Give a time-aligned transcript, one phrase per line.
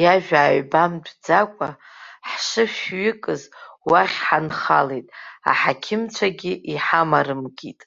[0.00, 1.68] Иажәа ааҩбамтәӡакәа
[2.28, 3.42] ҳшышәҩыкыз
[3.88, 5.06] уахь ҳанхалеит,
[5.50, 7.80] аҳақьымцәагьы иҳамарымкит.